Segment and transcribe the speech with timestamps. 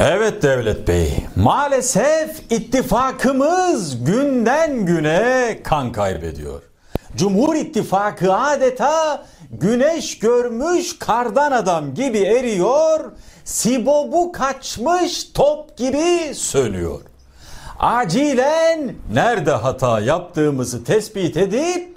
[0.00, 6.62] Evet Devlet Bey, maalesef ittifakımız günden güne kan kaybediyor.
[7.16, 13.12] Cumhur İttifakı adeta güneş görmüş kardan adam gibi eriyor,
[13.44, 17.00] sibobu kaçmış top gibi sönüyor.
[17.78, 21.95] Acilen nerede hata yaptığımızı tespit edip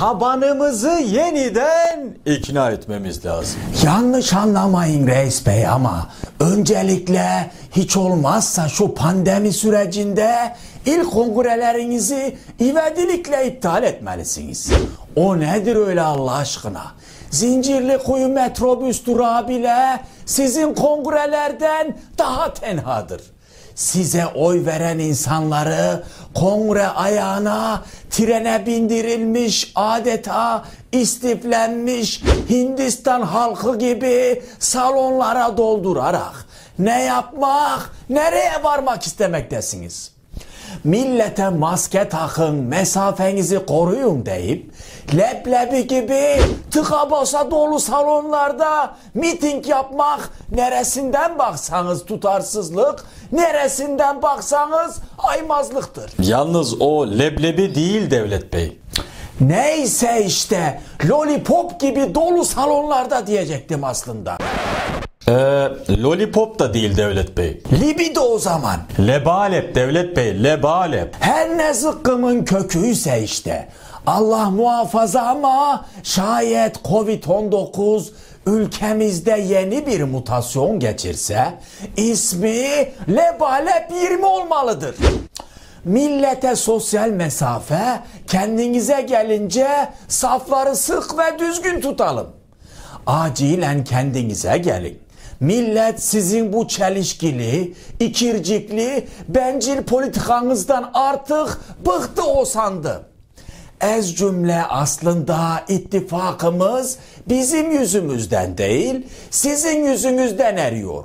[0.00, 3.60] tabanımızı yeniden ikna etmemiz lazım.
[3.84, 6.08] Yanlış anlamayın reis bey ama
[6.40, 14.70] öncelikle hiç olmazsa şu pandemi sürecinde ilk kongrelerinizi ivedilikle iptal etmelisiniz.
[15.16, 16.82] O nedir öyle Allah aşkına?
[17.30, 23.20] Zincirli kuyu metrobüs durağı bile sizin kongrelerden daha tenhadır
[23.80, 26.02] size oy veren insanları
[26.34, 36.46] kongre ayağına trene bindirilmiş adeta istiflenmiş Hindistan halkı gibi salonlara doldurarak
[36.78, 40.12] ne yapmak nereye varmak istemektesiniz?
[40.84, 44.72] Millete maske takın, mesafenizi koruyun deyip
[45.14, 46.40] leblebi gibi
[46.70, 56.12] tıka basa dolu salonlarda miting yapmak neresinden baksanız tutarsızlık, neresinden baksanız aymazlıktır.
[56.18, 58.78] Yalnız o leblebi değil Devlet Bey.
[59.40, 64.36] Neyse işte lollipop gibi dolu salonlarda diyecektim aslında.
[65.28, 65.32] Ee,
[66.02, 67.62] lollipop da değil Devlet Bey.
[67.80, 68.76] Libido o zaman.
[68.98, 71.16] Lebalep Devlet Bey, lebalep.
[71.20, 73.68] Her ne zıkkımın köküyse işte.
[74.06, 78.04] Allah muhafaza ama şayet Covid-19
[78.46, 81.54] ülkemizde yeni bir mutasyon geçirse
[81.96, 82.64] ismi
[83.08, 84.96] lebalep 20 olmalıdır.
[85.84, 89.68] Millete sosyal mesafe, kendinize gelince
[90.08, 92.26] safları sık ve düzgün tutalım.
[93.06, 94.98] Acilen kendinize gelin.
[95.40, 103.06] Millet sizin bu çelişkili, ikircikli, bencil politikanızdan artık bıktı o sandı.
[103.80, 106.98] Ez cümle aslında ittifakımız
[107.28, 111.04] bizim yüzümüzden değil, sizin yüzünüzden eriyor.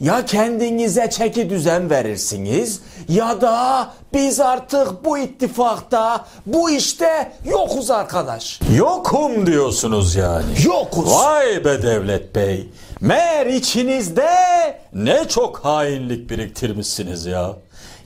[0.00, 8.60] Ya kendinize çeki düzen verirsiniz ya da biz artık bu ittifakta, bu işte yokuz arkadaş.
[8.76, 10.44] Yokum diyorsunuz yani.
[10.64, 11.12] Yokuz.
[11.12, 12.68] Vay be Devlet Bey.
[13.00, 14.30] Meğer içinizde
[14.92, 17.50] ne çok hainlik biriktirmişsiniz ya.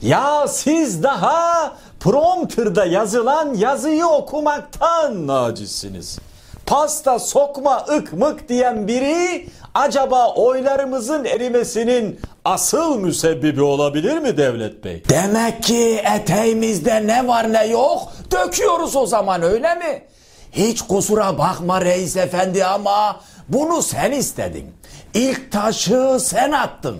[0.01, 6.19] Ya siz daha prompterda yazılan yazıyı okumaktan nacizsiniz.
[6.69, 15.03] Pasta sokma ık mık diyen biri acaba oylarımızın erimesinin asıl müsebbibi olabilir mi Devlet Bey?
[15.09, 20.03] Demek ki eteğimizde ne var ne yok döküyoruz o zaman öyle mi?
[20.51, 24.73] Hiç kusura bakma reis efendi ama bunu sen istedin.
[25.13, 26.97] İlk taşı sen attın.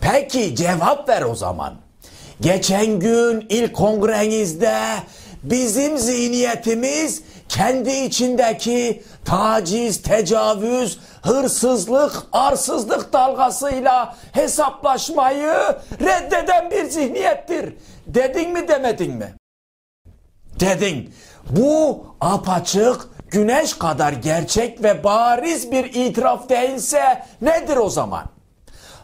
[0.00, 1.74] Peki cevap ver o zaman.
[2.40, 4.78] Geçen gün ilk kongrenizde
[5.42, 7.22] bizim zihniyetimiz
[7.58, 15.54] kendi içindeki taciz, tecavüz, hırsızlık, arsızlık dalgasıyla hesaplaşmayı
[16.00, 17.74] reddeden bir zihniyettir.
[18.06, 19.34] Dedin mi demedin mi?
[20.60, 21.14] Dedin.
[21.50, 28.24] Bu apaçık güneş kadar gerçek ve bariz bir itiraf değilse nedir o zaman?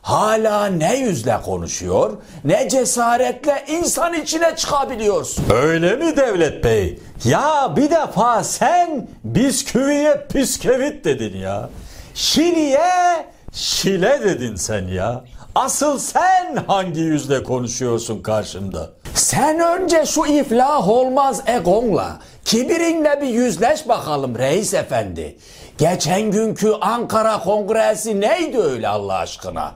[0.04, 2.12] Hala ne yüzle konuşuyor,
[2.44, 5.44] ne cesaretle insan içine çıkabiliyorsun.
[5.50, 6.98] Öyle mi Devlet Bey?
[7.24, 11.70] Ya bir defa sen bisküviye püskevit dedin ya.
[12.14, 15.24] Şiliye şile dedin sen ya.
[15.54, 18.90] Asıl sen hangi yüzle konuşuyorsun karşımda?
[19.14, 25.36] Sen önce şu iflah olmaz egonla, kibirinle bir yüzleş bakalım reis efendi.
[25.78, 29.74] Geçen günkü Ankara Kongresi neydi öyle Allah aşkına?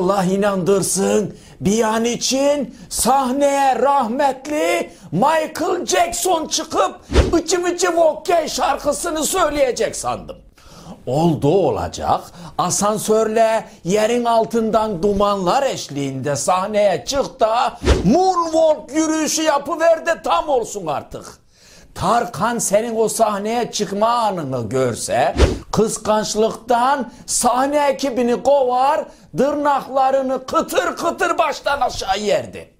[0.00, 7.00] Allah inandırsın bir an için sahneye rahmetli Michael Jackson çıkıp
[7.38, 10.36] Içi Içi Vokkey şarkısını söyleyecek sandım.
[11.06, 12.20] Oldu olacak
[12.58, 21.24] asansörle yerin altından dumanlar eşliğinde sahneye çık da moonwalk yürüyüşü yapıver de tam olsun artık.
[21.94, 25.34] Tarkan senin o sahneye çıkma anını görse
[25.72, 29.04] kıskançlıktan sahne ekibini kovar
[29.38, 32.70] tırnaklarını kıtır kıtır baştan aşağı yerdi.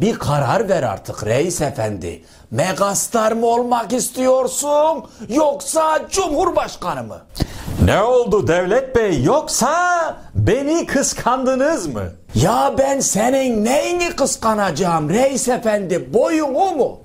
[0.00, 2.24] Bir karar ver artık reis efendi.
[2.50, 7.18] Megastar mı olmak istiyorsun yoksa cumhurbaşkanı mı?
[7.84, 12.02] Ne oldu Devlet Bey yoksa Beni kıskandınız mı?
[12.34, 17.00] Ya ben senin neyini kıskanacağım reis efendi boyun o mu?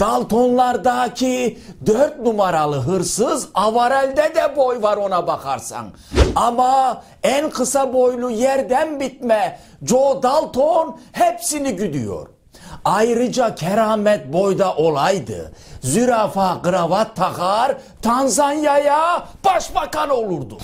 [0.00, 5.86] Daltonlardaki dört numaralı hırsız Avarel'de de boy var ona bakarsan.
[6.36, 12.26] Ama en kısa boylu yerden bitme Joe Dalton hepsini güdüyor.
[12.84, 15.52] Ayrıca keramet boyda olaydı.
[15.80, 20.58] Zürafa kravat takar Tanzanya'ya başbakan olurdu.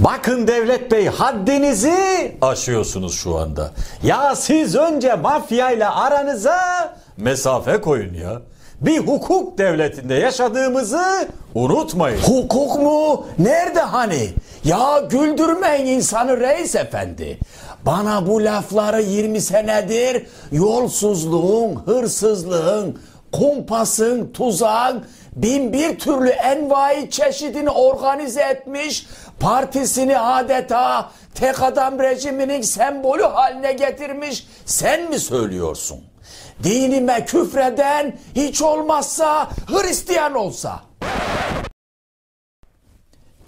[0.00, 3.70] Bakın Devlet Bey haddinizi aşıyorsunuz şu anda.
[4.02, 6.58] Ya siz önce mafyayla aranıza
[7.16, 8.40] mesafe koyun ya.
[8.82, 12.18] Bir hukuk devletinde yaşadığımızı unutmayın.
[12.18, 13.26] Hukuk mu?
[13.38, 14.28] Nerede hani?
[14.64, 17.38] Ya güldürmeyin insanı reis efendi.
[17.86, 22.98] Bana bu lafları 20 senedir yolsuzluğun, hırsızlığın,
[23.32, 25.04] kumpasın, tuzağın
[25.36, 29.06] bin bir türlü envai çeşidini organize etmiş,
[29.40, 36.11] partisini adeta tek adam rejiminin sembolü haline getirmiş sen mi söylüyorsun?
[36.64, 40.80] Dinime küfreden hiç olmazsa Hristiyan olsa.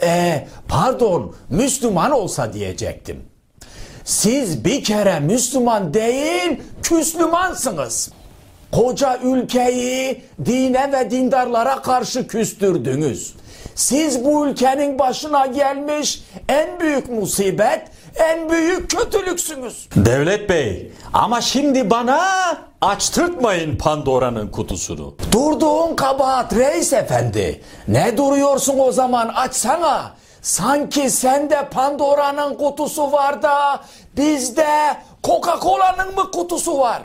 [0.02, 3.22] E, pardon Müslüman olsa diyecektim.
[4.04, 8.10] Siz bir kere Müslüman değil Küslümansınız.
[8.72, 13.34] Koca ülkeyi dine ve dindarlara karşı küstürdünüz.
[13.74, 17.82] Siz bu ülkenin başına gelmiş en büyük musibet,
[18.16, 19.88] en büyük kötülüksünüz.
[19.96, 22.20] Devlet Bey ama şimdi bana
[22.80, 25.14] açtırtmayın Pandora'nın kutusunu.
[25.32, 27.62] Durduğun kabahat reis efendi.
[27.88, 30.12] Ne duruyorsun o zaman açsana.
[30.42, 33.80] Sanki sende Pandora'nın kutusu var da
[34.16, 37.02] bizde Coca-Cola'nın mı kutusu var?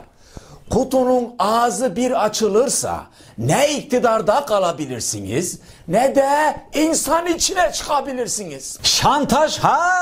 [0.70, 3.00] Kutunun ağzı bir açılırsa
[3.38, 5.58] ne iktidarda kalabilirsiniz
[5.88, 8.78] ne de insan içine çıkabilirsiniz.
[8.82, 9.99] Şantaj ha?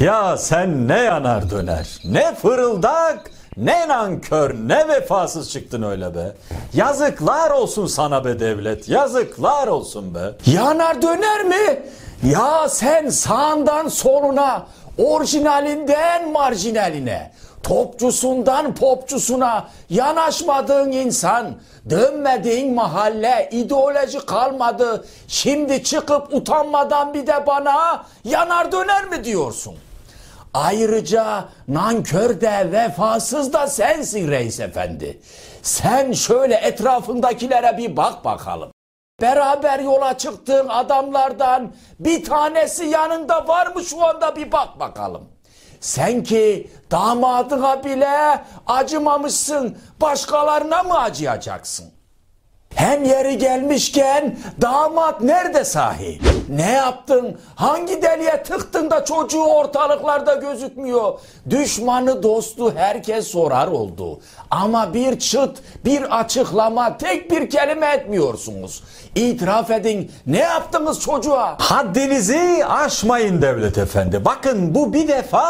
[0.00, 6.32] Ya sen ne yanar döner, ne fırıldak, ne nankör, ne vefasız çıktın öyle be.
[6.74, 10.20] Yazıklar olsun sana be devlet, yazıklar olsun be.
[10.46, 11.82] Yanar döner mi?
[12.24, 14.66] Ya sen sağından soluna,
[14.98, 17.32] orijinalinden marjinaline,
[17.62, 21.54] topçusundan popçusuna yanaşmadığın insan,
[21.90, 25.04] dönmediğin mahalle, ideoloji kalmadı.
[25.28, 29.74] Şimdi çıkıp utanmadan bir de bana yanar döner mi diyorsun?
[30.54, 35.20] Ayrıca nankör de vefasız da sensin reis efendi.
[35.62, 38.70] Sen şöyle etrafındakilere bir bak bakalım.
[39.20, 45.28] Beraber yola çıktığın adamlardan bir tanesi yanında var mı şu anda bir bak bakalım.
[45.80, 51.93] Sen ki damadına bile acımamışsın başkalarına mı acıyacaksın?
[52.74, 56.20] Hem yeri gelmişken damat nerede sahi?
[56.48, 57.38] Ne yaptın?
[57.54, 61.12] Hangi deliğe tıktın da çocuğu ortalıklarda gözükmüyor?
[61.50, 64.20] Düşmanı dostu herkes sorar oldu.
[64.50, 68.82] Ama bir çıt, bir açıklama, tek bir kelime etmiyorsunuz.
[69.14, 71.56] İtiraf edin ne yaptınız çocuğa?
[71.60, 74.24] Haddinizi aşmayın devlet efendi.
[74.24, 75.46] Bakın bu bir defa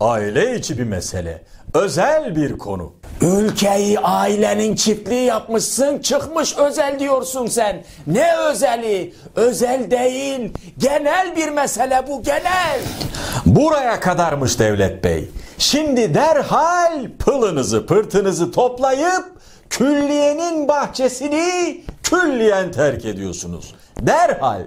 [0.00, 1.42] aile içi bir mesele.
[1.74, 2.92] Özel bir konu.
[3.20, 7.84] Ülkeyi ailenin çiftliği yapmışsın çıkmış özel diyorsun sen.
[8.06, 9.14] Ne özeli?
[9.36, 10.52] Özel değil.
[10.78, 12.80] Genel bir mesele bu genel.
[13.46, 15.30] Buraya kadarmış devlet bey.
[15.58, 19.24] Şimdi derhal pılınızı pırtınızı toplayıp
[19.70, 23.74] külliyenin bahçesini külliyen terk ediyorsunuz.
[24.00, 24.60] Derhal.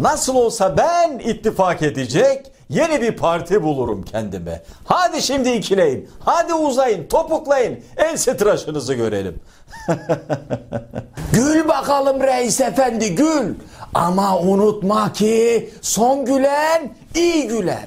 [0.00, 4.62] Nasıl olsa ben ittifak edecek yeni bir parti bulurum kendime.
[4.84, 6.10] Hadi şimdi ikileyin.
[6.24, 7.80] Hadi uzayın, topuklayın.
[7.96, 9.40] Ense tıraşınızı görelim.
[11.32, 13.54] Gül bakalım reis efendi gül.
[13.94, 17.86] Ama unutma ki son gülen iyi güler.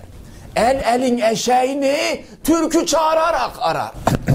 [0.55, 3.91] El elin eşeğini türkü çağırarak arar.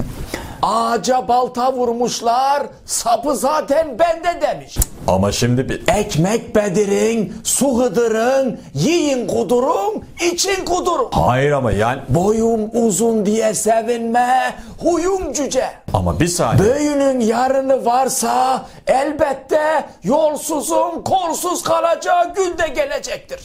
[0.61, 4.77] Ağaca balta vurmuşlar, sapı zaten bende demiş.
[5.07, 5.81] Ama şimdi bir...
[5.87, 11.09] Ekmek bedirin, su hıdırın, yiyin kudurun, için kudurun.
[11.11, 12.01] Hayır ama yani...
[12.09, 15.65] Boyum uzun diye sevinme, huyum cüce.
[15.93, 16.69] Ama bir saniye.
[16.69, 23.39] Böyünün yarını varsa elbette yolsuzun kolsuz kalacağı gün de gelecektir.